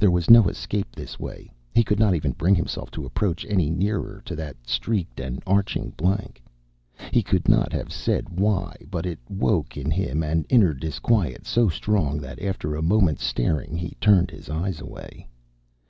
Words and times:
There 0.00 0.10
was 0.10 0.28
no 0.28 0.48
escape 0.48 0.92
this 0.96 1.20
way. 1.20 1.48
He 1.72 1.84
could 1.84 2.00
not 2.00 2.16
even 2.16 2.32
bring 2.32 2.56
himself 2.56 2.90
to 2.90 3.06
approach 3.06 3.46
any 3.48 3.70
nearer 3.70 4.20
to 4.24 4.34
that 4.34 4.56
streaked 4.66 5.20
and 5.20 5.40
arching 5.46 5.90
blank. 5.90 6.42
He 7.12 7.22
could 7.22 7.48
not 7.48 7.72
have 7.72 7.92
said 7.92 8.28
why, 8.30 8.76
but 8.90 9.06
it 9.06 9.20
woke 9.30 9.76
in 9.76 9.88
him 9.88 10.24
an 10.24 10.46
inner 10.48 10.74
disquiet 10.74 11.46
so 11.46 11.68
strong 11.68 12.18
that 12.22 12.42
after 12.42 12.74
a 12.74 12.82
moment's 12.82 13.24
staring 13.24 13.76
he 13.76 13.94
turned 14.00 14.32
his 14.32 14.50
eyes 14.50 14.80
away. 14.80 15.28